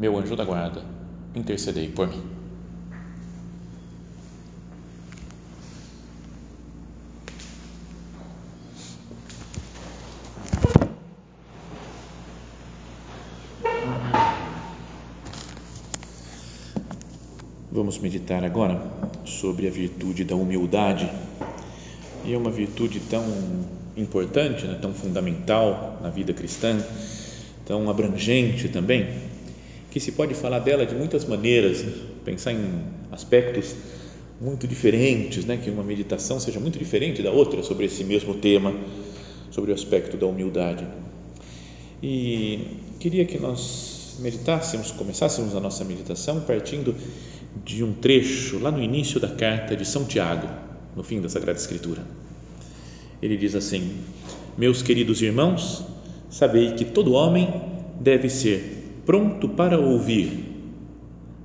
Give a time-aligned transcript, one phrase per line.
[0.00, 0.82] meu anjo da guarda,
[1.34, 2.22] intercedei por mim.
[17.70, 18.82] Vamos meditar agora
[19.26, 21.10] sobre a virtude da humildade.
[22.24, 23.22] E é uma virtude tão
[23.96, 26.82] importante, né, tão fundamental na vida cristã,
[27.66, 29.29] tão abrangente também,
[29.90, 31.84] que se pode falar dela de muitas maneiras,
[32.24, 33.74] pensar em aspectos
[34.40, 35.56] muito diferentes, né?
[35.62, 38.74] que uma meditação seja muito diferente da outra sobre esse mesmo tema,
[39.50, 40.86] sobre o aspecto da humildade.
[42.02, 46.94] E queria que nós meditássemos, começássemos a nossa meditação partindo
[47.64, 50.48] de um trecho lá no início da carta de São Tiago,
[50.96, 52.02] no fim da Sagrada Escritura.
[53.20, 53.98] Ele diz assim:
[54.56, 55.82] Meus queridos irmãos,
[56.30, 57.48] sabei que todo homem
[58.00, 58.79] deve ser
[59.10, 60.44] pronto para ouvir,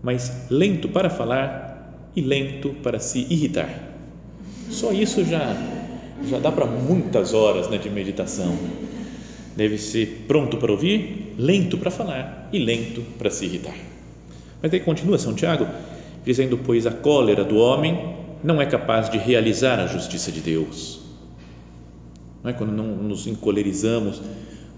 [0.03, 3.67] mas lento para falar e lento para se irritar.
[4.69, 5.57] Só isso já
[6.29, 8.55] já dá para muitas horas né, de meditação.
[9.57, 13.75] Deve ser pronto para ouvir, lento para falar e lento para se irritar.
[14.61, 15.65] Mas aí continua São Tiago
[16.23, 21.01] dizendo: Pois a cólera do homem não é capaz de realizar a justiça de Deus.
[22.43, 24.21] Não é quando não nos encolerizamos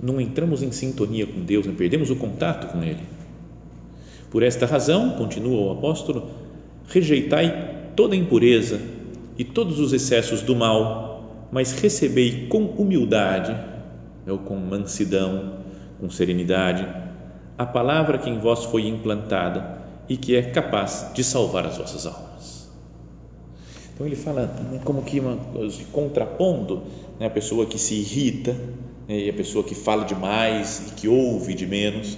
[0.02, 3.02] não entramos em sintonia com Deus, não perdemos o contato com Ele.
[4.30, 6.30] Por esta razão, continua o apóstolo,
[6.88, 8.80] rejeitai toda impureza
[9.38, 13.56] e todos os excessos do mal, mas recebei com humildade,
[14.28, 15.60] ou com mansidão,
[16.00, 16.88] com serenidade,
[17.58, 22.06] a palavra que em vós foi implantada e que é capaz de salvar as vossas
[22.06, 22.70] almas.
[23.94, 25.38] Então ele fala né, como que uma,
[25.92, 26.84] contrapondo
[27.20, 28.56] né, a pessoa que se irrita,
[29.08, 32.18] né, e a pessoa que fala demais e que ouve de menos,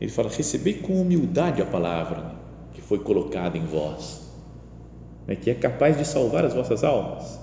[0.00, 2.36] ele fala: recebei com humildade a palavra
[2.74, 4.20] que foi colocada em vós,
[5.26, 7.38] né, que é capaz de salvar as vossas almas.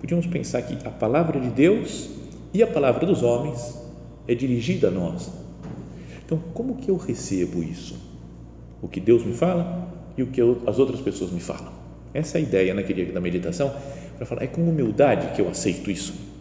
[0.00, 2.10] Podíamos pensar que a palavra de Deus
[2.52, 3.78] e a palavra dos homens
[4.28, 5.30] é dirigida a nós.
[6.24, 7.98] Então, como que eu recebo isso?
[8.80, 11.72] O que Deus me fala e o que as outras pessoas me falam.
[12.12, 13.74] Essa é a ideia naquele né, da meditação,
[14.16, 16.33] para falar, é com humildade que eu aceito isso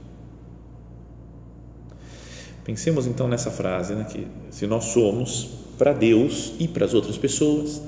[2.64, 7.18] Pensemos então nessa frase, né, que se nós somos para Deus e para as outras
[7.18, 7.82] pessoas,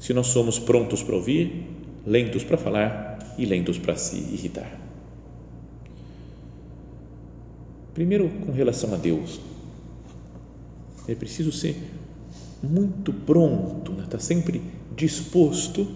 [0.00, 1.66] se nós somos prontos para ouvir,
[2.04, 4.80] lentos para falar e lentos para se irritar.
[7.94, 9.40] Primeiro, com relação a Deus,
[11.06, 11.76] é preciso ser
[12.60, 14.04] muito pronto, né?
[14.10, 14.60] tá sempre
[14.96, 15.86] disposto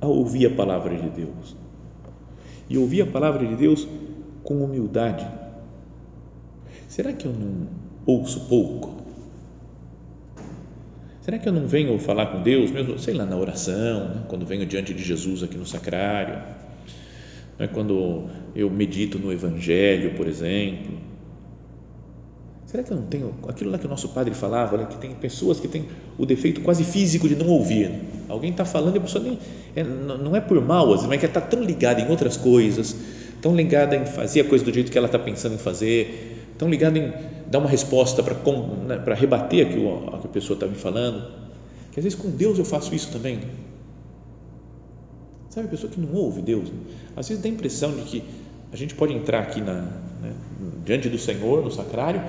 [0.00, 1.56] a ouvir a palavra de Deus.
[2.70, 3.88] E ouvir a palavra de Deus
[4.44, 5.26] com humildade
[6.98, 7.68] será que eu não
[8.04, 9.00] ouço pouco?
[11.20, 14.22] Será que eu não venho falar com Deus, mesmo, sei lá, na oração, né?
[14.26, 16.42] quando venho diante de Jesus aqui no sacrário,
[17.56, 17.68] né?
[17.68, 20.98] quando eu medito no Evangelho, por exemplo?
[22.66, 24.86] Será que eu não tenho aquilo lá que o nosso padre falava, né?
[24.86, 25.84] que tem pessoas que têm
[26.18, 27.92] o defeito quase físico de não ouvir?
[28.28, 29.38] Alguém está falando e a pessoa nem,
[29.76, 32.96] é, não é por mal, mas é que está tão ligada em outras coisas,
[33.40, 36.68] tão ligada em fazer a coisa do jeito que ela está pensando em fazer, tão
[36.68, 37.12] ligado em
[37.46, 38.34] dar uma resposta para
[38.86, 41.30] né, para rebater aquilo que a pessoa está me falando,
[41.92, 43.40] que às vezes com Deus eu faço isso também.
[45.48, 46.70] Sabe, a pessoa que não ouve Deus,
[47.16, 48.24] às vezes dá a impressão de que
[48.70, 49.80] a gente pode entrar aqui na,
[50.20, 50.32] né,
[50.84, 52.22] diante do Senhor, no sacrário,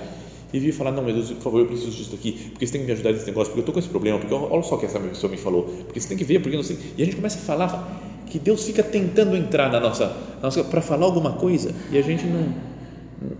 [0.51, 2.81] e vir falar, não, meu Deus, por favor, eu preciso disso aqui, porque você tem
[2.81, 4.79] que me ajudar nesse negócio, porque eu estou com esse problema, porque olha só o
[4.79, 6.77] que essa pessoa me falou, porque você tem que ver, porque não sei.
[6.97, 10.81] E a gente começa a falar que Deus fica tentando entrar na nossa, nossa para
[10.81, 12.53] falar alguma coisa e a gente não,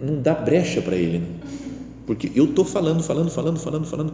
[0.01, 1.27] não dá brecha para ele, né?
[2.05, 4.13] porque eu estou falando, falando, falando, falando, falando,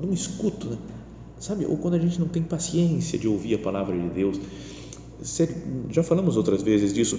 [0.00, 0.76] não escuto, né?
[1.38, 1.64] sabe?
[1.64, 4.40] Ou quando a gente não tem paciência de ouvir a palavra de Deus,
[5.22, 5.54] sério,
[5.90, 7.18] já falamos outras vezes disso,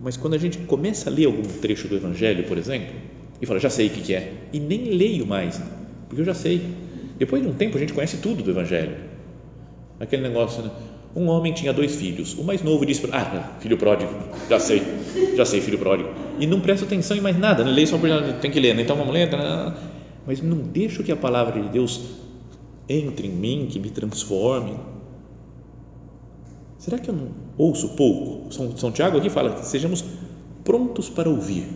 [0.00, 2.94] mas quando a gente começa a ler algum trecho do Evangelho, por exemplo,
[3.40, 5.60] e fala, já sei o que é, e nem leio mais,
[6.08, 6.62] porque eu já sei.
[7.18, 8.96] Depois de um tempo a gente conhece tudo do Evangelho.
[9.98, 10.70] Aquele negócio, né?
[11.16, 12.34] Um homem tinha dois filhos.
[12.34, 14.12] O mais novo disse: Ah, filho pródigo,
[14.50, 14.82] já sei,
[15.34, 16.10] já sei, filho pródigo.
[16.38, 18.82] E não presta atenção em mais nada, não lê só porque tem que ler, né?
[18.82, 19.30] então vamos ler.
[20.26, 22.02] Mas não deixa que a palavra de Deus
[22.86, 24.76] entre em mim, que me transforme.
[26.78, 28.52] Será que eu não ouço pouco?
[28.52, 30.04] São, São Tiago aqui fala sejamos
[30.62, 31.66] prontos para ouvir.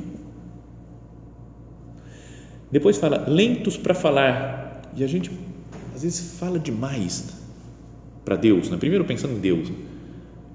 [2.71, 4.83] Depois fala lentos para falar.
[4.95, 5.31] E a gente
[5.95, 7.40] às vezes fala demais
[8.25, 8.71] para Deus.
[8.71, 8.77] Né?
[8.77, 9.71] Primeiro pensando em Deus.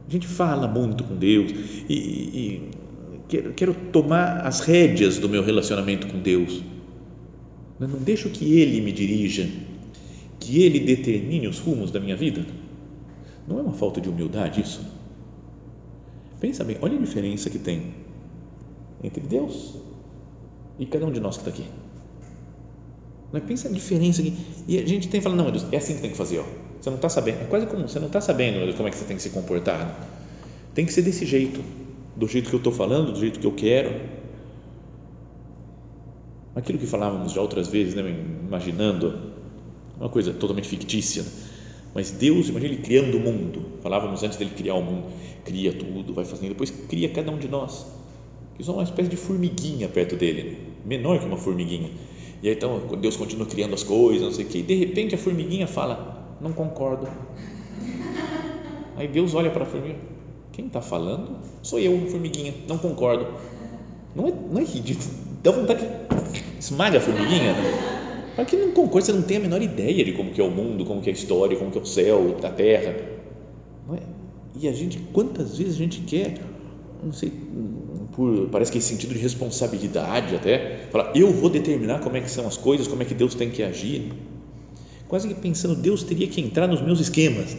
[0.08, 1.52] A gente fala muito com Deus
[1.90, 2.70] e, e
[3.28, 6.64] quero, quero tomar as rédeas do meu relacionamento com Deus.
[7.80, 9.50] Não deixo que Ele me dirija,
[10.40, 12.46] que Ele determine os rumos da minha vida.
[13.48, 14.82] Não é uma falta de humildade isso?
[16.40, 17.94] Pensa bem, olha a diferença que tem
[19.04, 19.76] entre Deus
[20.80, 21.70] e cada um de nós que está aqui.
[23.32, 24.34] Mas pensa a diferença aqui.
[24.68, 26.40] E a gente tem que falar, não, Deus, é assim que tem que fazer.
[26.40, 26.46] Ó.
[26.86, 27.42] Você não está sabendo.
[27.42, 30.08] É quase como você não está sabendo como é que você tem que se comportar.
[30.76, 31.60] Tem que ser desse jeito,
[32.16, 34.02] do jeito que eu estou falando, do jeito que eu quero.
[36.56, 38.04] Aquilo que falávamos já outras vezes, né,
[38.48, 39.32] imaginando
[40.00, 41.24] uma coisa totalmente fictícia.
[41.24, 41.30] Né?
[41.96, 43.66] Mas Deus, imagina Ele criando o mundo.
[43.82, 45.08] Falávamos antes dele criar o mundo.
[45.44, 47.84] Cria tudo, vai fazendo, depois cria cada um de nós.
[48.56, 51.90] Que somos uma espécie de formiguinha perto dele, menor que uma formiguinha.
[52.44, 54.60] E aí então Deus continua criando as coisas, não sei o quê.
[54.60, 57.08] E de repente a formiguinha fala: Não concordo.
[58.96, 60.00] Aí Deus olha para a formiguinha:
[60.52, 61.38] Quem está falando?
[61.62, 63.28] Sou eu, formiguinha, não concordo.
[64.16, 65.10] Não é, não é ridículo.
[65.44, 68.34] Dá vontade de esmaga a formiguinha, né?
[68.36, 70.52] Para que não concorda, você não tem a menor ideia de como que é o
[70.52, 72.96] mundo, como que é a história, como que é o céu, a terra.
[73.94, 74.00] É?
[74.58, 76.40] E a gente, quantas vezes a gente quer,
[77.04, 77.32] não sei,
[78.14, 82.30] por, parece que esse sentido de responsabilidade até, falar, eu vou determinar como é que
[82.30, 84.12] são as coisas, como é que Deus tem que agir.
[85.08, 87.56] Quase que pensando, Deus teria que entrar nos meus esquemas.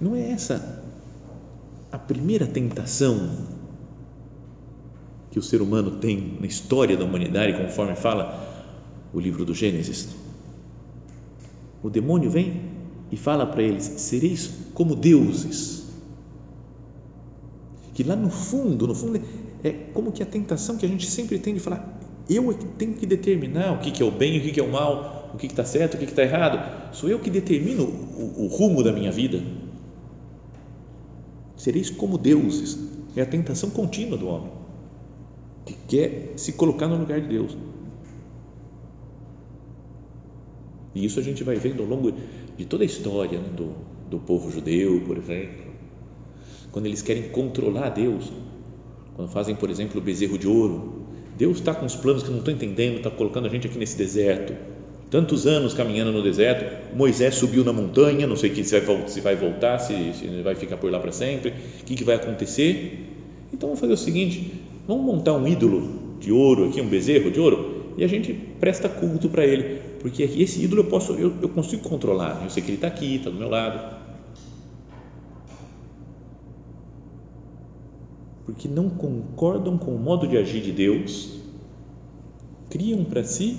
[0.00, 0.82] Não é essa
[1.92, 3.30] a primeira tentação
[5.30, 8.68] que o ser humano tem na história da humanidade, conforme fala
[9.12, 10.08] o livro do Gênesis.
[11.82, 12.62] O demônio vem
[13.10, 15.84] e fala para eles: sereis como deuses.
[17.94, 19.20] Que lá no fundo, no fundo,
[19.62, 21.99] é como que a tentação que a gente sempre tem de falar:
[22.30, 24.62] eu é tenho que determinar o que, que é o bem, o que, que é
[24.62, 26.94] o mal, o que está certo, o que está errado.
[26.94, 29.42] Sou eu que determino o, o rumo da minha vida.
[31.56, 32.78] Sereis como deuses.
[33.16, 34.52] É a tentação contínua do homem
[35.66, 37.56] que quer se colocar no lugar de Deus.
[40.94, 42.12] E isso a gente vai vendo ao longo
[42.56, 43.74] de toda a história né, do,
[44.08, 45.70] do povo judeu, por exemplo.
[46.72, 48.32] Quando eles querem controlar Deus,
[49.14, 50.99] quando fazem, por exemplo, o bezerro de ouro,
[51.40, 53.96] Deus está com os planos que não estou entendendo, está colocando a gente aqui nesse
[53.96, 54.52] deserto.
[55.10, 59.36] Tantos anos caminhando no deserto, Moisés subiu na montanha, não sei se vai, se vai
[59.36, 63.06] voltar, se, se vai ficar por lá para sempre, o que, que vai acontecer.
[63.54, 64.52] Então vamos fazer o seguinte:
[64.86, 68.86] Vamos montar um ídolo de ouro aqui, um bezerro de ouro, e a gente presta
[68.90, 72.42] culto para ele, porque esse ídolo eu posso, eu, eu consigo controlar.
[72.44, 73.99] Eu sei que ele está aqui, está do meu lado.
[78.52, 81.38] Porque não concordam com o modo de agir de Deus,
[82.68, 83.58] criam para si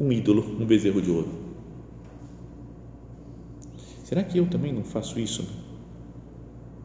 [0.00, 1.28] um ídolo, um bezerro de ouro.
[4.04, 5.46] Será que eu também não faço isso?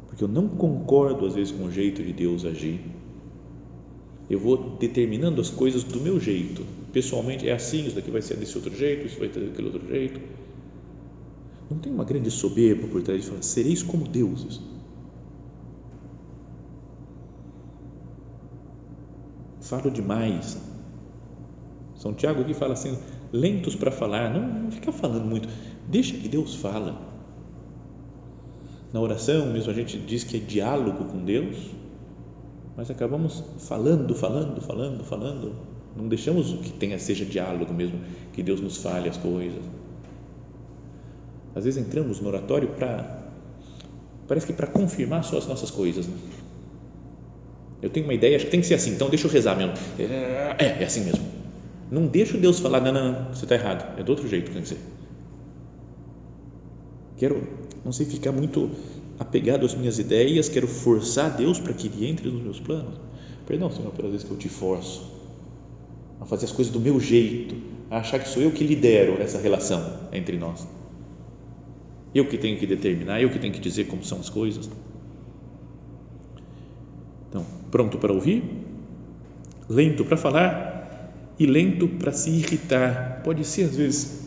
[0.07, 2.81] Porque eu não concordo às vezes com o jeito de Deus agir
[4.29, 6.65] eu vou determinando as coisas do meu jeito.
[6.91, 9.87] Pessoalmente, é assim, isso daqui vai ser desse outro jeito, isso vai ter daquele outro
[9.87, 10.19] jeito.
[11.69, 14.59] Não tem uma grande soberba por trás de falar, sereis como deuses.
[19.63, 20.57] Falo demais.
[21.95, 22.97] São Tiago aqui fala assim,
[23.31, 25.47] lentos para falar, não, não fica falando muito,
[25.87, 26.99] deixa que Deus fala.
[28.91, 31.55] Na oração mesmo a gente diz que é diálogo com Deus,
[32.75, 35.55] mas acabamos falando, falando, falando, falando.
[35.95, 38.01] Não deixamos que tenha seja diálogo mesmo,
[38.33, 39.63] que Deus nos fale as coisas.
[41.55, 43.23] Às vezes entramos no oratório para
[44.27, 46.05] parece que para confirmar só as nossas coisas.
[46.05, 46.17] Né?
[47.83, 49.73] Eu tenho uma ideia, acho que tem que ser assim, então deixa eu rezar mesmo.
[49.99, 51.25] É, é assim mesmo.
[51.91, 54.53] Não deixa Deus falar, não, não, não, você está errado, é do outro jeito que
[54.53, 54.77] tem que ser.
[57.17, 57.45] Quero,
[57.83, 58.71] não sei, ficar muito
[59.19, 62.95] apegado às minhas ideias, quero forçar Deus para que Ele entre nos meus planos.
[63.45, 65.11] Perdão, Senhor, pelas vezes que eu te forço
[66.21, 67.55] a fazer as coisas do meu jeito,
[67.91, 70.65] a achar que sou eu que lidero essa relação entre nós.
[72.15, 74.69] Eu que tenho que determinar, eu que tenho que dizer como são as coisas.
[77.73, 78.43] Pronto para ouvir,
[79.67, 83.21] lento para falar e lento para se irritar.
[83.23, 84.21] Pode ser, às vezes,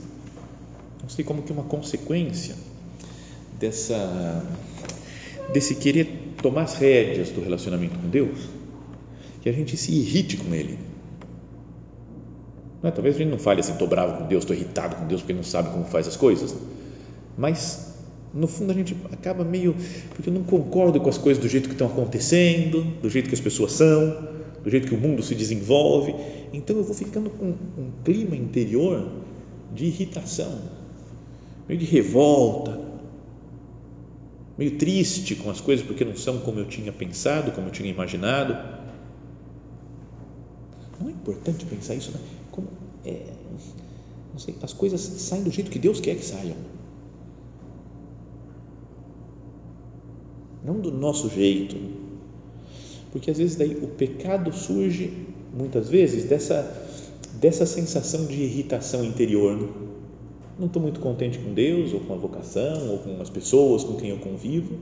[1.01, 2.57] não sei como que uma consequência
[3.57, 4.45] dessa
[5.53, 8.49] desse querer tomar as rédeas do relacionamento com Deus,
[9.41, 10.77] que a gente se irrite com Ele.
[12.83, 12.91] Não é?
[12.91, 15.35] Talvez a gente não fale assim, estou bravo com Deus, estou irritado com Deus porque
[15.35, 16.53] não sabe como faz as coisas,
[17.39, 17.86] mas
[18.37, 19.75] no fundo a gente acaba meio
[20.11, 23.35] porque eu não concordo com as coisas do jeito que estão acontecendo, do jeito que
[23.35, 24.29] as pessoas são,
[24.63, 26.15] do jeito que o mundo se desenvolve,
[26.53, 29.11] então eu vou ficando com um clima interior
[29.75, 30.61] de irritação,
[31.67, 32.79] meio de revolta,
[34.59, 37.91] meio triste com as coisas porque não são como eu tinha pensado, como eu tinha
[37.91, 38.55] imaginado.
[41.01, 42.21] Não é importante pensar isso, né?
[42.51, 42.69] Como
[43.05, 43.23] é,
[44.39, 46.57] sei, as coisas saem do jeito que Deus quer que saiam.
[50.67, 51.77] Não do nosso jeito.
[53.13, 55.13] Porque às vezes daí o pecado surge
[55.57, 56.85] muitas vezes dessa
[57.41, 59.69] dessa sensação de irritação interior.
[60.59, 63.95] Não estou muito contente com Deus, ou com a vocação, ou com as pessoas com
[63.95, 64.77] quem eu convivo.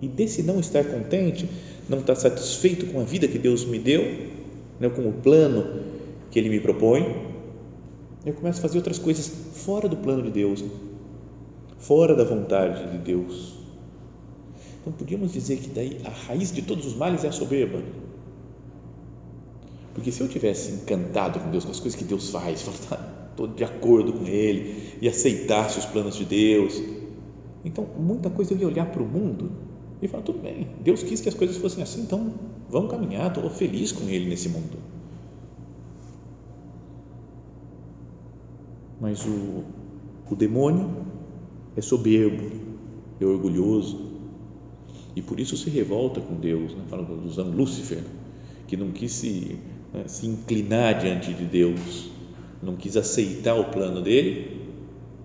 [0.00, 1.48] E desse não estar contente,
[1.88, 4.02] não estar satisfeito com a vida que Deus me deu,
[4.78, 5.82] né, com o plano
[6.30, 7.16] que Ele me propõe,
[8.24, 10.64] eu começo a fazer outras coisas fora do plano de Deus,
[11.78, 13.59] fora da vontade de Deus.
[14.80, 17.82] Então podíamos dizer que daí a raiz de todos os males é a soberba.
[19.94, 22.66] Porque se eu tivesse encantado com Deus, com as coisas que Deus faz,
[23.30, 26.82] estou de acordo com Ele e aceitasse os planos de Deus,
[27.64, 29.50] então muita coisa eu ia olhar para o mundo
[30.00, 32.32] e falar: tudo bem, Deus quis que as coisas fossem assim, então
[32.70, 34.78] vamos caminhar, estou feliz com Ele nesse mundo.
[38.98, 39.64] Mas o,
[40.30, 40.90] o demônio
[41.76, 42.50] é soberbo,
[43.20, 44.09] é orgulhoso
[45.14, 46.82] e por isso se revolta com Deus, né?
[46.88, 48.02] fala usando Lúcifer,
[48.66, 49.58] que não quis se
[49.92, 52.10] né, se inclinar diante de Deus,
[52.62, 54.60] não quis aceitar o plano dele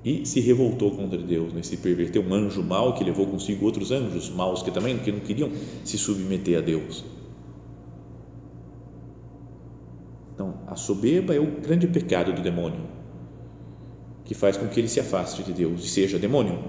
[0.03, 1.61] e se revoltou contra Deus, né?
[1.63, 5.19] se perverteu um anjo mau que levou consigo outros anjos maus que também que não
[5.19, 5.51] queriam
[5.83, 7.03] se submeter a Deus.
[10.33, 12.81] Então, a soberba é o grande pecado do demônio,
[14.25, 16.59] que faz com que ele se afaste de Deus e seja demônio.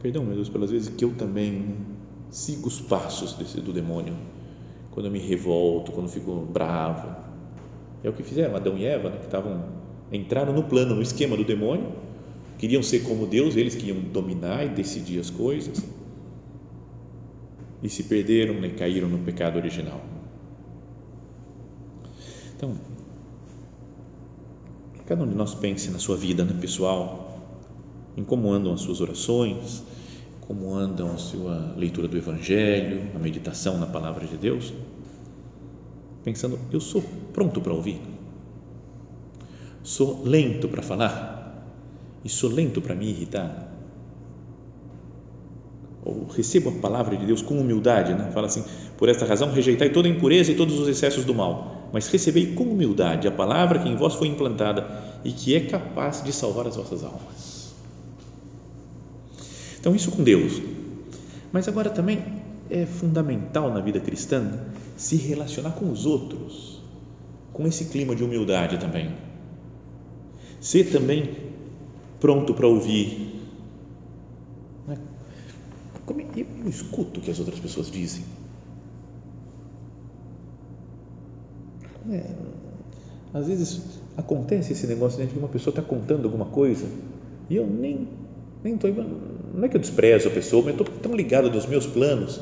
[0.00, 1.76] Perdão, meu Deus, pelas vezes que eu também
[2.30, 4.14] sigo os passos desse, do demônio
[4.90, 7.16] quando eu me revolto, quando fico bravo.
[8.02, 9.64] É o que fizeram Adão e Eva, né, que estavam
[10.10, 11.92] entraram no plano, no esquema do demônio,
[12.58, 15.84] queriam ser como Deus, eles que iam dominar e decidir as coisas.
[17.82, 20.00] E se perderam né, caíram no pecado original.
[22.56, 22.74] Então,
[25.06, 27.27] cada um de nós pense na sua vida né, pessoal,
[28.18, 29.84] em como andam as suas orações,
[30.40, 34.74] como andam a sua leitura do Evangelho, a meditação na palavra de Deus,
[36.24, 37.00] pensando, eu sou
[37.32, 38.00] pronto para ouvir,
[39.84, 41.64] sou lento para falar
[42.24, 43.72] e sou lento para me irritar.
[46.04, 48.32] Ou recebo a palavra de Deus com humildade, né?
[48.32, 48.64] fala assim,
[48.96, 52.64] por esta razão rejeitai toda impureza e todos os excessos do mal, mas recebei com
[52.64, 56.74] humildade a palavra que em vós foi implantada e que é capaz de salvar as
[56.74, 57.47] vossas almas.
[59.88, 60.60] Então, isso com Deus.
[61.50, 62.22] Mas agora também
[62.68, 64.66] é fundamental na vida cristã
[64.98, 66.82] se relacionar com os outros,
[67.54, 69.14] com esse clima de humildade também.
[70.60, 71.34] Ser também
[72.20, 73.40] pronto para ouvir.
[74.86, 74.98] Né?
[76.36, 78.24] Eu escuto o que as outras pessoas dizem.
[82.10, 82.30] É,
[83.32, 83.80] às vezes
[84.18, 86.86] acontece esse negócio né, de que uma pessoa está contando alguma coisa
[87.48, 88.27] e eu nem
[88.62, 88.78] nem
[89.54, 92.40] não é que eu desprezo a pessoa, mas estou tão ligado dos meus planos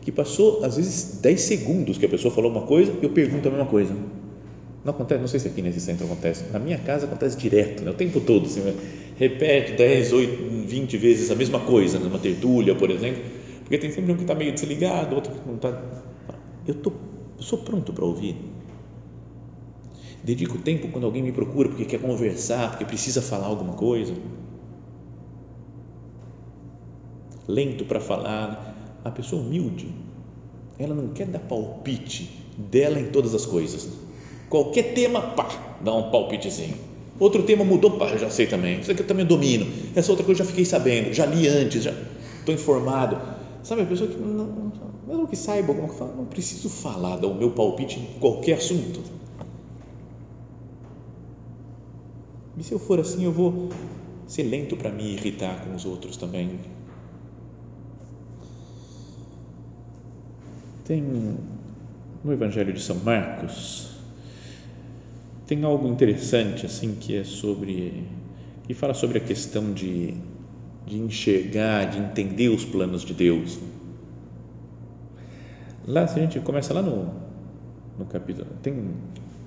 [0.00, 3.46] que passou, às vezes, 10 segundos que a pessoa falou uma coisa e eu pergunto
[3.48, 3.94] a mesma coisa.
[4.84, 7.92] Não acontece, não sei se aqui nesse centro acontece, na minha casa acontece direto, né?
[7.92, 8.74] o tempo todo, assim, né?
[9.16, 13.22] repete 10, 8, 20 vezes a mesma coisa, numa tertúlia, por exemplo,
[13.60, 15.80] porque tem sempre um que está meio desligado, outro que não está.
[16.66, 16.90] Eu, tô,
[17.36, 18.34] eu sou pronto para ouvir.
[20.24, 24.12] Dedico tempo quando alguém me procura porque quer conversar, porque precisa falar alguma coisa
[27.48, 29.00] lento para falar.
[29.04, 29.88] A pessoa humilde,
[30.78, 33.88] ela não quer dar palpite dela em todas as coisas.
[34.48, 36.76] Qualquer tema, pá, dá um palpitezinho.
[37.18, 38.80] Outro tema mudou, pá, eu já sei também.
[38.80, 39.66] Isso aqui eu também domino.
[39.94, 41.94] Essa outra coisa eu já fiquei sabendo, já li antes, já
[42.38, 43.18] estou informado.
[43.62, 44.72] Sabe, a pessoa que não,
[45.06, 49.00] mesmo que saiba alguma coisa, não preciso falar, dar o meu palpite em qualquer assunto.
[52.56, 53.70] E se eu for assim, eu vou
[54.26, 56.58] ser lento para me irritar com os outros também.
[60.84, 61.02] Tem
[62.24, 63.92] no Evangelho de São Marcos
[65.54, 68.04] tem algo interessante assim que é sobre
[68.66, 70.14] que fala sobre a questão de,
[70.86, 73.58] de enxergar, de entender os planos de Deus.
[75.86, 77.12] Lá, se a gente começa lá no,
[77.98, 78.46] no capítulo.
[78.62, 78.72] Tem,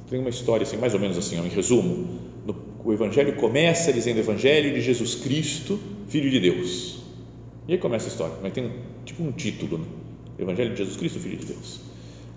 [0.08, 2.20] tem uma história assim, mais ou menos assim, em resumo.
[2.46, 7.04] No, o Evangelho começa dizendo Evangelho de Jesus Cristo, Filho de Deus.
[7.68, 8.70] E aí começa a história, mas tem
[9.06, 9.86] tipo um título, né?
[10.38, 11.82] Evangelho de Jesus Cristo, Filho de Deus.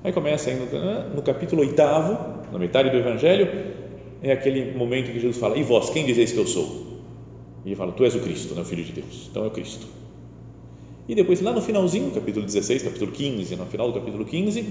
[0.05, 0.57] Aí começa aí
[1.14, 3.49] no, capítulo oitavo, na metade do Evangelho,
[4.23, 6.87] é aquele momento que Jesus fala: E vós, quem dizeis que eu sou?
[7.64, 9.28] E ele fala: Tu és o Cristo, né, o Filho de Deus.
[9.31, 9.87] Então é o Cristo.
[11.09, 14.67] E depois, lá no finalzinho, capítulo 16, capítulo 15, no final do capítulo 15,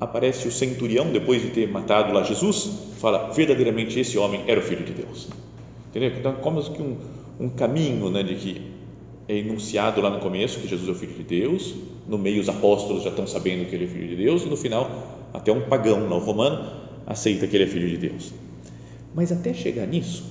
[0.00, 4.62] aparece o centurião, depois de ter matado lá Jesus, fala: Verdadeiramente esse homem era o
[4.62, 5.28] Filho de Deus.
[5.90, 6.12] Entendeu?
[6.18, 6.96] Então, como que um,
[7.38, 8.75] um caminho né, de que
[9.28, 11.74] é enunciado lá no começo que Jesus é o Filho de Deus,
[12.06, 14.56] no meio os apóstolos já estão sabendo que ele é Filho de Deus, e no
[14.56, 16.70] final, até um pagão lá, o romano,
[17.06, 18.32] aceita que ele é Filho de Deus.
[19.14, 20.24] Mas até chegar nisso,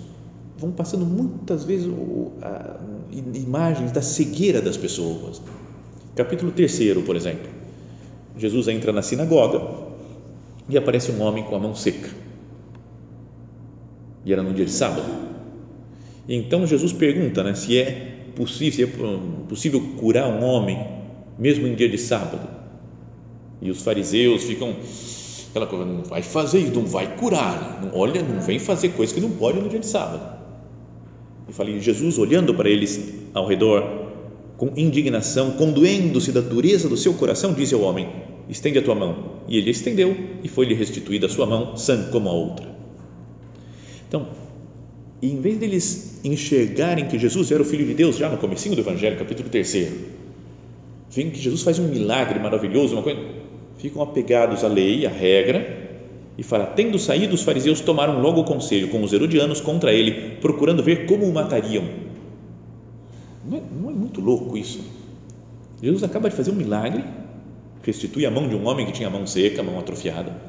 [0.57, 1.91] vão passando muitas vezes
[3.33, 5.41] imagens da cegueira das pessoas.
[6.15, 7.49] Capítulo 3, por exemplo.
[8.37, 9.61] Jesus entra na sinagoga
[10.69, 12.09] e aparece um homem com a mão seca.
[14.25, 15.05] E era no dia de sábado.
[16.27, 20.85] E então Jesus pergunta né, se é possível, é possível curar um homem
[21.37, 22.47] mesmo em dia de sábado.
[23.61, 24.75] E os fariseus ficam
[25.49, 29.13] aquela coisa, não vai fazer isso, não vai curar, não, olha, não vem fazer coisa
[29.13, 30.35] que não pode no dia de sábado.
[31.47, 34.05] E falei, Jesus olhando para eles ao redor,
[34.57, 38.09] com indignação, condoendo-se da dureza do seu coração, disse ao homem:
[38.49, 39.41] Estende a tua mão.
[39.47, 42.67] E ele estendeu, e foi-lhe restituída a sua mão, sã como a outra.
[44.07, 44.27] Então,
[45.31, 48.81] em vez deles enxergarem que Jesus era o Filho de Deus, já no comecinho do
[48.81, 49.73] Evangelho, capítulo 3,
[51.09, 53.19] veem que Jesus faz um milagre maravilhoso, uma coisa,
[53.77, 55.85] ficam apegados à lei, à regra,
[56.37, 60.37] e fala: Tendo saído, os fariseus tomaram logo o conselho com os herodianos contra ele,
[60.41, 61.85] procurando ver como o matariam.
[63.47, 64.81] Não é, não é muito louco isso?
[65.81, 67.03] Jesus acaba de fazer um milagre,
[67.83, 70.41] restitui a mão de um homem que tinha a mão seca, a mão atrofiada,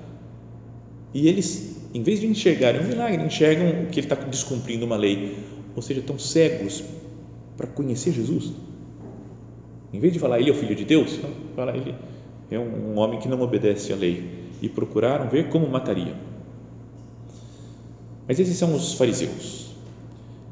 [1.12, 5.35] e eles, em vez de enxergarem um milagre, enxergam que ele está descumprindo uma lei,
[5.74, 6.85] ou seja, estão cegos
[7.56, 8.52] para conhecer Jesus.
[9.94, 11.94] Em vez de falar ele é o filho de Deus, não, fala ele
[12.50, 14.28] é um, homem que não obedece à lei
[14.61, 16.14] e procuraram ver como matariam.
[18.28, 19.74] Mas esses são os fariseus.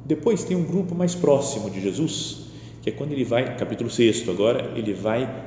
[0.03, 2.47] Depois tem um grupo mais próximo de Jesus,
[2.81, 5.45] que é quando ele vai, capítulo 6 agora, ele vai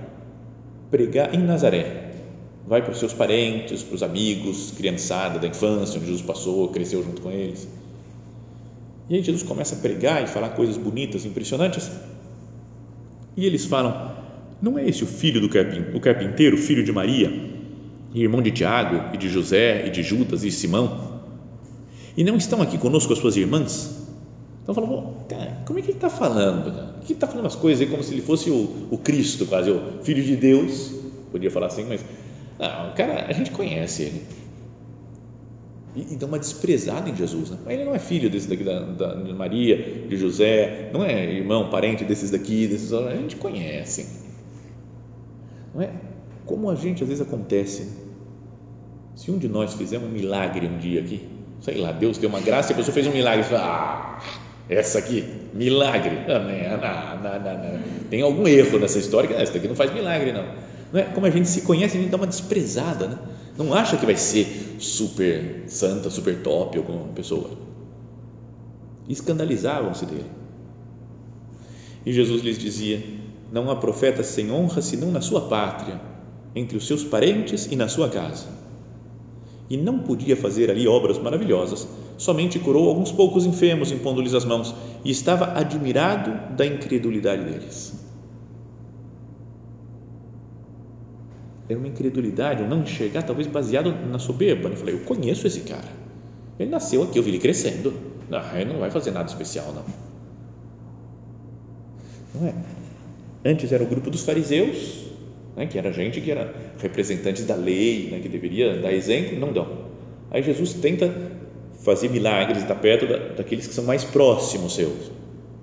[0.91, 2.07] pregar em Nazaré.
[2.67, 7.01] Vai para os seus parentes, para os amigos, criançada da infância, onde Jesus passou, cresceu
[7.01, 7.65] junto com eles.
[9.10, 11.89] E aí Jesus começa a pregar e falar coisas bonitas, impressionantes.
[13.38, 14.12] E eles falam:
[14.62, 17.32] Não é esse o filho do carpinteiro, o carpinteiro, filho de Maria,
[18.13, 21.21] irmão de Tiago e de José e de Judas e Simão?
[22.17, 24.06] E não estão aqui conosco as suas irmãs?
[24.63, 26.73] Então falou, cara, como é que ele está falando?
[26.73, 26.95] Cara?
[27.01, 30.03] Ele está falando umas coisas aí como se ele fosse o, o Cristo, quase, o
[30.03, 30.91] Filho de Deus,
[31.32, 32.03] podia falar assim, mas
[32.60, 34.22] não, cara, a gente conhece ele.
[35.96, 37.50] E, e dá uma desprezada em Jesus.
[37.52, 37.58] Né?
[37.67, 41.70] Ele não é filho desse daqui da, da, de Maria, de José, não é irmão,
[41.70, 44.08] parente desses daqui, desses a gente conhece.
[45.74, 45.91] Não é?
[46.46, 48.08] Como a gente às vezes acontece.
[49.15, 51.28] Se um de nós fizer um milagre um dia aqui,
[51.62, 54.24] sei lá, Deus deu uma graça e a pessoa fez um milagre, fala, ah,
[54.70, 56.17] essa aqui, milagre.
[56.28, 60.32] Não, não, não, não, Tem algum erro nessa história, que essa daqui não faz milagre,
[60.32, 60.46] não.
[60.91, 61.04] Não é?
[61.04, 63.17] Como a gente se conhece, a gente dá uma desprezada, né?
[63.58, 67.50] não acha que vai ser super santa, super top alguma pessoa.
[69.08, 70.30] Escandalizavam-se dele.
[72.06, 73.04] E Jesus lhes dizia:
[73.52, 76.00] Não há profeta sem honra senão na sua pátria,
[76.56, 78.58] entre os seus parentes e na sua casa
[79.69, 84.73] e não podia fazer ali obras maravilhosas, somente curou alguns poucos enfermos impondo-lhes as mãos
[85.04, 88.07] e estava admirado da incredulidade deles.
[91.69, 94.69] Era uma incredulidade, um não enxergar, talvez baseado na soberba.
[94.69, 95.88] Eu falei, eu conheço esse cara.
[96.60, 97.93] Ele nasceu aqui, eu vi ele crescendo.
[98.30, 99.86] Não, ele não vai fazer nada especial, não.
[102.36, 102.53] Não é?
[103.45, 105.06] Antes era o grupo dos fariseus,
[105.56, 109.51] né, que era gente que era representantes da lei, né, que deveria dar exemplo, não
[109.53, 109.88] dão.
[110.32, 111.13] Aí Jesus tenta
[111.84, 115.12] fazer milagres, estar perto da, daqueles que são mais próximos seus,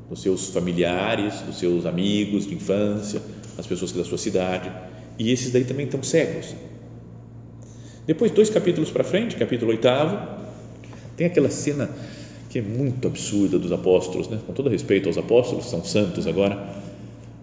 [0.09, 3.21] dos seus familiares, dos seus amigos de infância,
[3.59, 4.73] as pessoas da sua cidade,
[5.19, 6.55] e esses daí também estão cegos.
[8.07, 10.19] Depois, dois capítulos para frente, capítulo oitavo,
[11.17, 11.89] tem aquela cena
[12.51, 14.39] que é muito absurda dos apóstolos, né?
[14.47, 16.77] com todo respeito aos apóstolos, são santos agora,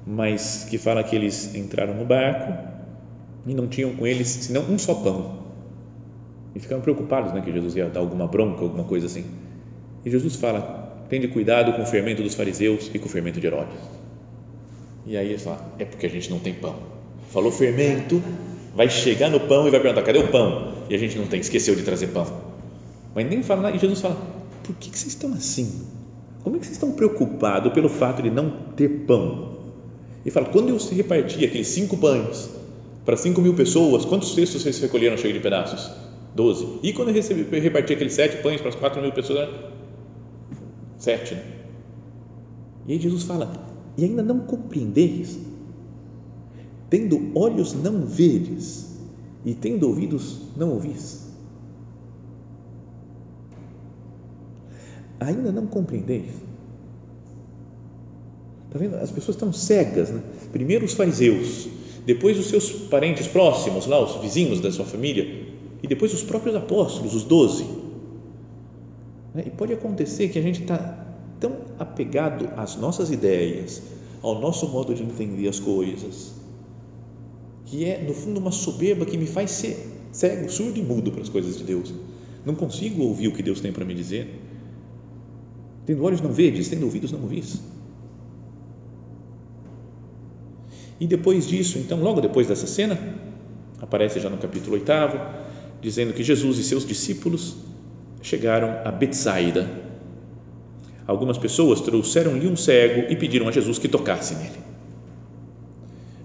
[0.06, 2.54] mas que fala que eles entraram no barco
[3.46, 5.42] e não tinham com eles senão um só pão.
[6.54, 9.26] E ficaram preocupados, né, que Jesus ia dar alguma bronca, alguma coisa assim.
[10.06, 13.48] E Jesus fala: "Tende cuidado com o fermento dos fariseus e com o fermento de
[13.48, 13.80] Herodes".
[15.06, 17.01] E aí eles falam: "É porque a gente não tem pão".
[17.32, 18.22] Falou fermento,
[18.76, 20.74] vai chegar no pão e vai perguntar: cadê o pão?
[20.90, 22.28] E a gente não tem, esqueceu de trazer pão.
[23.16, 23.76] Mas nem fala nada.
[23.76, 24.18] E Jesus fala:
[24.64, 25.86] por que, que vocês estão assim?
[26.44, 29.58] Como é que vocês estão preocupados pelo fato de não ter pão?
[30.26, 32.50] E fala: quando eu se repartia aqueles cinco pães
[33.06, 35.90] para cinco mil pessoas, quantos cestos vocês recolheram cheios de pedaços?
[36.36, 36.68] Doze.
[36.84, 39.50] E quando eu recebi, reparti aqueles sete pães para as quatro mil pessoas?
[40.98, 41.36] Sete.
[41.36, 41.44] Né?
[42.88, 43.54] E aí Jesus fala:
[43.98, 45.51] e ainda não compreendeis?
[46.92, 48.86] Tendo olhos não vedes
[49.46, 51.26] e tendo ouvidos não ouvis?
[55.22, 56.34] Ainda não compreendeis?
[58.68, 58.96] Está vendo?
[58.98, 60.22] As pessoas estão cegas, né?
[60.52, 61.70] Primeiro os fariseus,
[62.06, 65.46] depois os seus parentes próximos, lá, os vizinhos da sua família,
[65.82, 67.64] e depois os próprios apóstolos, os doze.
[69.34, 69.44] Né?
[69.46, 71.06] E pode acontecer que a gente está
[71.40, 73.82] tão apegado às nossas ideias,
[74.22, 76.41] ao nosso modo de entender as coisas,
[77.72, 79.78] que é, no fundo, uma soberba que me faz ser
[80.12, 81.94] cego, surdo e mudo para as coisas de Deus.
[82.46, 84.28] Não consigo ouvir o que Deus tem para me dizer.
[85.86, 87.62] Tendo olhos não vedes, tendo ouvidos não ouvis.
[91.00, 93.00] E depois disso, então, logo depois dessa cena,
[93.80, 94.92] aparece já no capítulo 8,
[95.82, 97.56] dizendo que Jesus e seus discípulos
[98.22, 99.70] chegaram a Betsaida.
[101.08, 104.71] Algumas pessoas trouxeram-lhe um cego e pediram a Jesus que tocasse nele.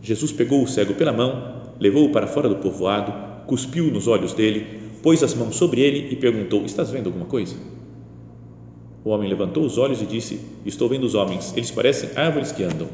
[0.07, 3.13] Jesus pegou o cego pela mão, levou-o para fora do povoado,
[3.45, 7.57] cuspiu nos olhos dele, pôs as mãos sobre ele e perguntou: Estás vendo alguma coisa?
[9.05, 12.63] O homem levantou os olhos e disse: Estou vendo os homens, eles parecem árvores que
[12.63, 12.87] andam.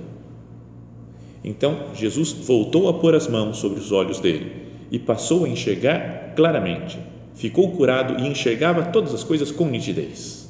[1.44, 4.50] Então Jesus voltou a pôr as mãos sobre os olhos dele
[4.90, 6.98] e passou a enxergar claramente.
[7.34, 10.48] Ficou curado e enxergava todas as coisas com nitidez.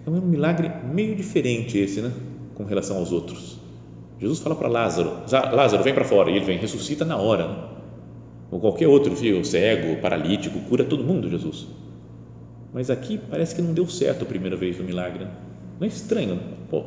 [0.00, 2.12] Então é um milagre meio diferente esse, né?
[2.54, 3.55] Com relação aos outros.
[4.20, 6.30] Jesus fala para Lázaro: Lázaro, vem para fora.
[6.30, 7.48] E ele vem, ressuscita na hora.
[7.48, 7.56] Né?
[8.50, 11.66] Ou qualquer outro, filho, cego, paralítico, cura todo mundo, Jesus.
[12.72, 15.24] Mas aqui parece que não deu certo a primeira vez do milagre.
[15.24, 15.30] Né?
[15.80, 16.36] Não é estranho?
[16.36, 16.40] Né?
[16.70, 16.84] Pô,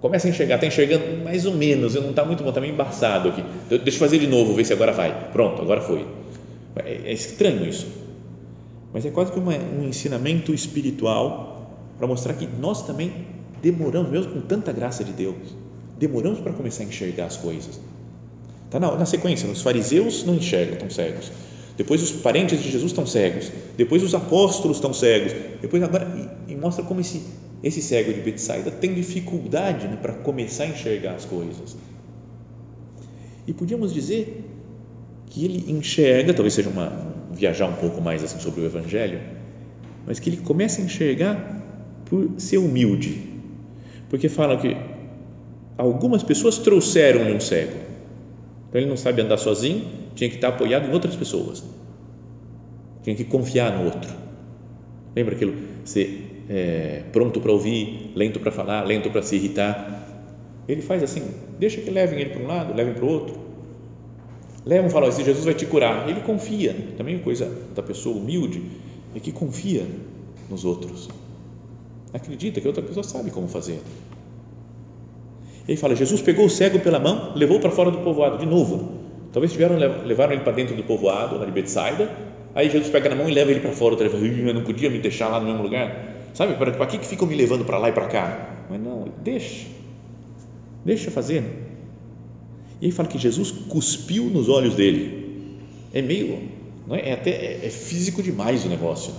[0.00, 3.28] começa a enxergar, está enxergando mais ou menos, não está muito bom, está meio embaçado
[3.28, 3.42] aqui.
[3.68, 5.30] Deixa eu fazer de novo, ver se agora vai.
[5.30, 6.06] Pronto, agora foi.
[6.76, 7.86] É, é estranho isso.
[8.92, 13.12] Mas é quase que uma, um ensinamento espiritual para mostrar que nós também
[13.62, 15.61] demoramos, mesmo com tanta graça de Deus,
[16.02, 17.80] demoramos para começar a enxergar as coisas.
[18.66, 21.30] Está na, na sequência, os fariseus não enxergam, estão cegos.
[21.76, 23.50] Depois os parentes de Jesus estão cegos.
[23.76, 25.32] Depois os apóstolos estão cegos.
[25.60, 26.06] Depois agora
[26.48, 27.22] e, e mostra como esse
[27.62, 31.76] esse cego de Betsaida tem dificuldade né, para começar a enxergar as coisas.
[33.46, 34.44] E podíamos dizer
[35.26, 39.20] que ele enxerga, talvez seja uma viajar um pouco mais assim sobre o evangelho,
[40.04, 41.62] mas que ele começa a enxergar
[42.06, 43.30] por ser humilde.
[44.10, 44.76] Porque fala que
[45.76, 47.76] algumas pessoas trouxeram-lhe um cego.
[48.68, 51.62] Então ele não sabe andar sozinho, tinha que estar apoiado em outras pessoas.
[53.02, 54.10] Tinha que confiar no outro.
[55.14, 55.54] Lembra aquilo?
[55.84, 60.08] Você é, pronto para ouvir, lento para falar, lento para se irritar.
[60.68, 61.22] Ele faz assim,
[61.58, 63.52] deixa que levem ele para um lado, levem para o outro.
[64.64, 66.08] Levam e falam, esse Jesus vai te curar.
[66.08, 66.74] Ele confia.
[66.96, 68.62] Também coisa da pessoa humilde
[69.14, 69.84] é que confia
[70.48, 71.08] nos outros.
[72.12, 73.80] Acredita que outra pessoa sabe como fazer.
[75.66, 79.00] Ele fala, Jesus pegou o cego pela mão, levou para fora do povoado, de novo.
[79.32, 82.10] Talvez tiveram, levaram ele para dentro do povoado, lá de Betsaida,
[82.54, 84.06] aí Jesus pega na mão e leva ele para fora outra.
[84.06, 86.12] Eu não podia me deixar lá no mesmo lugar.
[86.34, 88.66] Sabe, para, para que, que ficam me levando para lá e para cá?
[88.68, 89.66] Mas não, deixa.
[90.84, 91.44] Deixa fazer.
[92.80, 95.58] E aí fala que Jesus cuspiu nos olhos dele.
[95.94, 96.48] É meio,
[96.86, 99.12] não é, é até é, é físico demais o negócio.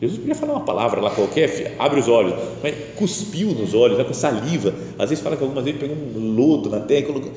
[0.00, 4.04] Jesus podia falar uma palavra lá qualquer, abre os olhos, mas cuspiu nos olhos, né,
[4.04, 4.72] com saliva.
[4.96, 7.32] Às vezes fala que algumas vezes pegou um lodo na terra e colocou.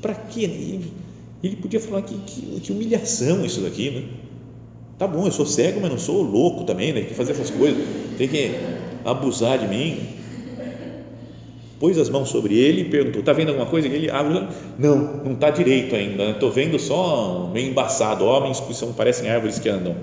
[0.00, 0.44] Para quê?
[0.44, 0.92] Ele,
[1.42, 4.04] ele podia falar que, que, que humilhação isso daqui, né?
[4.98, 7.00] Tá bom, eu sou cego, mas não sou louco também, né?
[7.00, 7.80] Tem que fazer essas coisas,
[8.16, 8.50] tem que
[9.04, 10.00] abusar de mim.
[11.78, 13.86] Pôs as mãos sobre ele e perguntou: Está vendo alguma coisa?
[13.86, 18.74] E ele abre, não, não está direito ainda, estou vendo só meio embaçado, homens que
[18.74, 19.94] são, parecem árvores que andam.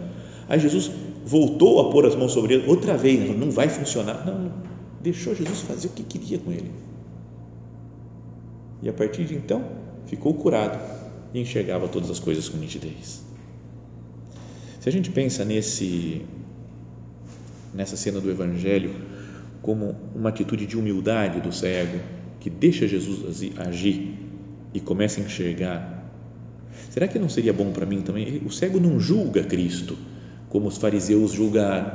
[0.47, 0.89] Aí Jesus
[1.25, 4.23] voltou a pôr as mãos sobre ele outra vez, não vai funcionar.
[4.25, 4.51] Não,
[5.01, 6.71] deixou Jesus fazer o que queria com ele.
[8.83, 9.65] E a partir de então,
[10.05, 10.79] ficou curado
[11.33, 13.23] e enxergava todas as coisas com nitidez.
[14.79, 16.21] Se a gente pensa nesse
[17.73, 18.95] nessa cena do evangelho
[19.61, 21.99] como uma atitude de humildade do cego
[22.39, 24.17] que deixa Jesus agir
[24.73, 26.09] e começa a enxergar,
[26.91, 28.41] será que não seria bom para mim também?
[28.45, 29.97] O cego não julga Cristo
[30.55, 31.91] como os fariseus julgaram,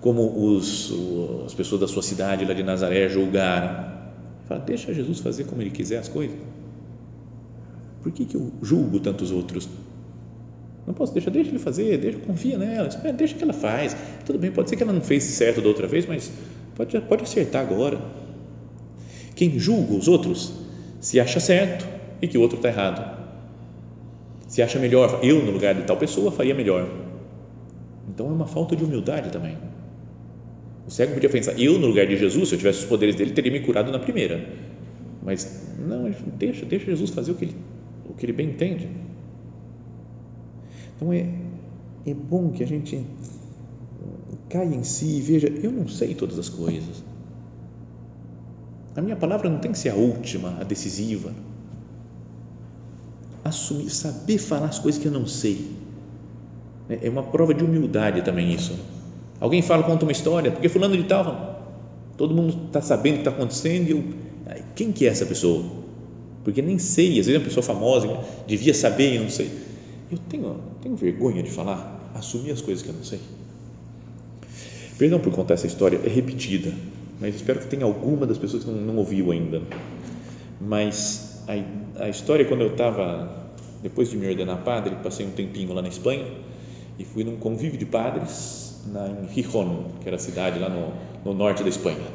[0.00, 0.92] como os,
[1.46, 3.92] as pessoas da sua cidade lá de Nazaré julgaram.
[4.48, 6.36] Fala, deixa Jesus fazer como ele quiser as coisas.
[8.02, 9.68] por que, que eu julgo tantos outros?
[10.84, 13.96] Não posso deixar, deixa ele fazer, deixa, confia nela, deixa que ela faz.
[14.24, 16.32] Tudo bem, pode ser que ela não fez certo da outra vez, mas
[16.74, 18.00] pode, pode acertar agora.
[19.36, 20.52] Quem julga os outros
[21.00, 21.86] se acha certo
[22.20, 23.16] e que o outro está errado.
[24.48, 27.05] Se acha melhor, eu no lugar de tal pessoa faria melhor.
[28.16, 29.58] Então é uma falta de humildade também.
[30.86, 33.32] O cego podia pensar, eu no lugar de Jesus, se eu tivesse os poderes dele,
[33.32, 34.42] teria me curado na primeira.
[35.22, 37.56] Mas não, deixa, deixa Jesus fazer o que ele,
[38.08, 38.88] o que ele bem entende.
[40.96, 41.28] Então é,
[42.06, 43.04] é bom que a gente
[44.48, 47.04] caia em si e veja: eu não sei todas as coisas.
[48.96, 51.34] A minha palavra não tem que ser a última, a decisiva.
[53.44, 55.84] Assumir, saber falar as coisas que eu não sei.
[56.88, 58.74] É, é uma prova de humildade também isso.
[59.40, 61.62] Alguém fala, conta uma história, porque fulano de tal,
[62.16, 64.04] todo mundo está sabendo o que está acontecendo e eu,
[64.74, 65.64] quem que é essa pessoa?
[66.42, 68.08] Porque nem sei, às vezes é uma pessoa famosa,
[68.46, 69.50] devia saber eu não sei
[70.10, 73.20] eu tenho, tenho vergonha de falar, assumir as coisas que eu não sei.
[74.98, 76.72] Perdão por contar essa história, é repetida,
[77.20, 79.62] mas espero que tenha alguma das pessoas que não, não ouviu ainda.
[80.60, 83.50] Mas a, a história, quando eu estava,
[83.82, 86.24] depois de me ordenar padre, passei um tempinho lá na Espanha
[86.98, 90.92] e fui num convívio de padres na, em Gijón, que era a cidade lá no,
[91.24, 92.06] no norte da Espanha.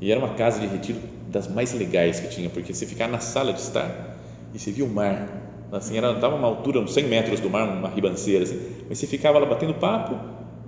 [0.00, 3.20] E era uma casa de retiro das mais legais que tinha, porque você ficava na
[3.20, 4.18] sala de estar
[4.54, 5.40] e você via o mar
[5.72, 8.58] assim, era estava uma altura uns 100 metros do mar, uma ribanceira assim,
[8.88, 10.16] mas você ficava lá batendo papo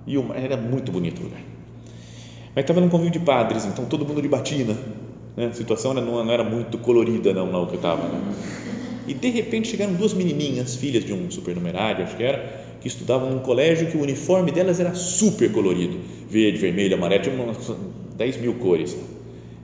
[0.05, 1.41] e o mar era muito bonito o lugar.
[2.55, 4.77] Mas estava num convívio de padres, então todo mundo de batina,
[5.35, 5.47] né?
[5.47, 8.03] a situação não, não era muito colorida não lá o que eu estava.
[8.03, 8.33] Né?
[9.07, 13.31] E de repente chegaram duas menininhas, filhas de um supernumerário, acho que era, que estudavam
[13.31, 15.97] num colégio que o uniforme delas era super colorido,
[16.29, 17.71] verde, vermelho, amarelo, tinha umas
[18.15, 18.95] 10 mil cores.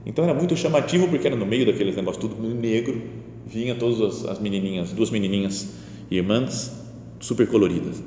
[0.06, 3.02] Então era muito chamativo porque era no meio daqueles negócios tudo negro,
[3.46, 5.70] vinha todas as menininhas, duas menininhas
[6.10, 6.72] irmãs,
[7.20, 8.02] super coloridas.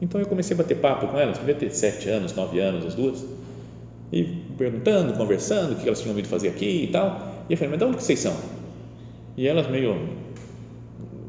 [0.00, 2.94] Então eu comecei a bater papo com elas, devia ter sete anos, nove anos as
[2.94, 3.24] duas,
[4.12, 4.24] e
[4.56, 7.44] perguntando, conversando, o que elas tinham ouvido fazer aqui e tal.
[7.48, 8.36] E eu falei, mas de onde que vocês são?
[9.36, 9.96] E elas meio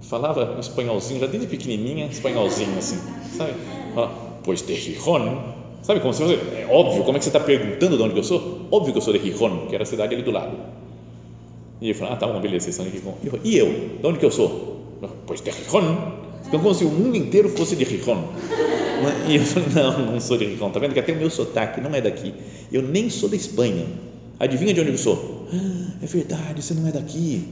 [0.02, 2.98] falava espanholzinho, já desde pequenininha, espanholzinho assim,
[3.38, 3.54] sabe?
[4.44, 5.40] Pois de Gijón,
[5.84, 8.24] sabe como se fosse, é óbvio, como é que você está perguntando de onde eu
[8.24, 8.68] sou?
[8.72, 10.56] Óbvio que eu sou de Gijón, que era a cidade ali do lado.
[11.82, 13.14] E ele falou, ah, tá bom, beleza, vocês são de Gijón.
[13.44, 13.98] E eu?
[14.00, 14.78] De onde que eu sou?
[15.26, 15.98] Pois de Gijón.
[16.48, 18.24] Então, como se o mundo inteiro fosse de Gijón.
[19.28, 20.72] E eu falei, não, não sou de Gijón.
[20.72, 22.34] Tá vendo que até o meu sotaque não é daqui.
[22.72, 23.86] Eu nem sou da Espanha.
[24.40, 25.48] Adivinha de onde eu sou?
[25.54, 27.48] Ah, é verdade, você não é daqui.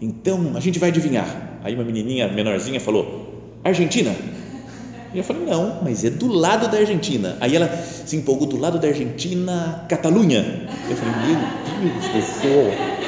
[0.00, 1.58] Então, a gente vai adivinhar.
[1.64, 4.14] Aí uma menininha menorzinha falou, Argentina?
[5.14, 7.36] E eu falei, não, mas é do lado da Argentina.
[7.40, 10.68] Aí ela se empolgou do lado da Argentina, Catalunha.
[10.88, 11.14] Eu falei,
[11.80, 13.06] meu Deus do céu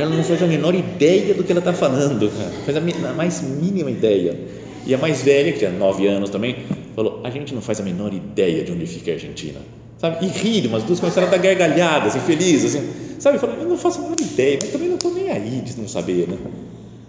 [0.00, 2.30] ela não faz a menor ideia do que ela está falando,
[2.64, 4.38] faz a, mais mínima ideia.
[4.86, 6.56] E a mais velha, que tinha nove anos também,
[6.94, 9.58] falou: a gente não faz a menor ideia de onde fica a Argentina.
[9.98, 10.24] Sabe?
[10.24, 13.38] E ri, umas duas começaram a dar gargalhadas, assim, assim, sabe?
[13.38, 15.88] Falou: eu não faço a menor ideia, mas também não estou nem aí de não
[15.88, 16.38] saber, né?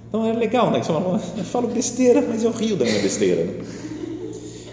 [0.07, 0.79] Então é legal, né?
[0.79, 3.63] Eu falo besteira, mas eu rio da minha besteira, né?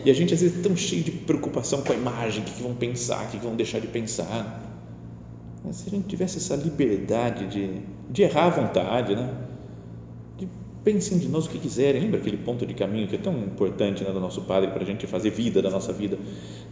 [0.04, 2.62] E a gente às vezes é tão cheio de preocupação com a imagem, o que,
[2.62, 4.62] vão pensar, o que vão deixar de pensar.
[5.64, 9.34] Mas se a gente tivesse essa liberdade de de errar à vontade, né?
[10.38, 10.48] De
[10.84, 12.02] pensem de nós o que quiserem.
[12.02, 14.86] Lembra aquele ponto de caminho que é tão importante né, do nosso Padre para a
[14.86, 16.18] gente fazer vida da nossa vida?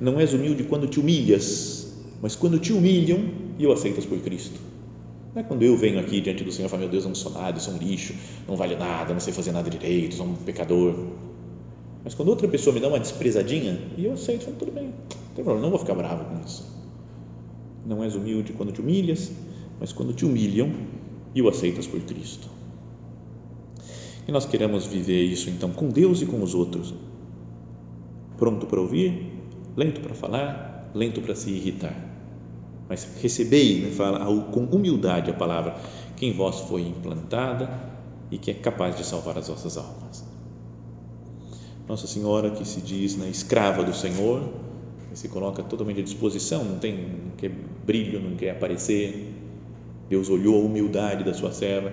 [0.01, 1.94] Não és humilde quando te humilhas,
[2.25, 3.23] mas quando te humilham
[3.59, 4.59] e o aceitas por Cristo.
[5.35, 7.15] Não é quando eu venho aqui diante do Senhor e falo, meu Deus, eu não
[7.15, 8.15] sou nada, eu sou um lixo,
[8.49, 10.95] não vale nada, não sei fazer nada direito, sou um pecador.
[12.03, 15.35] Mas quando outra pessoa me dá uma desprezadinha e eu aceito, falo, tudo bem, não
[15.35, 16.67] tem problema, não vou ficar bravo com isso.
[17.85, 19.31] Não és humilde quando te humilhas,
[19.79, 20.73] mas quando te humilham
[21.35, 22.49] e o aceitas por Cristo.
[24.27, 26.95] E nós queremos viver isso então com Deus e com os outros.
[28.39, 29.31] Pronto para ouvir,
[29.77, 32.14] lento para falar, lento para se irritar.
[32.89, 35.77] Mas recebei, né, fala, com humildade a palavra
[36.17, 37.69] que em vós foi implantada
[38.31, 40.25] e que é capaz de salvar as vossas almas.
[41.89, 44.49] Nossa Senhora que se diz né, escrava do Senhor,
[45.11, 47.51] que se coloca totalmente à disposição, não tem, não quer
[47.87, 49.33] brilho, não quer aparecer,
[50.09, 51.93] Deus olhou a humildade da sua serva,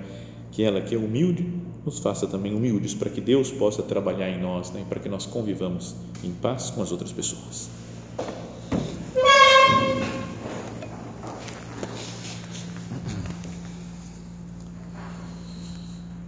[0.51, 1.47] que ela que é humilde,
[1.85, 5.25] nos faça também humildes para que Deus possa trabalhar em nós, né, para que nós
[5.25, 7.69] convivamos em paz com as outras pessoas.